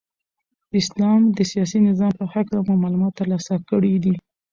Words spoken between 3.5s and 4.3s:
کړی دی.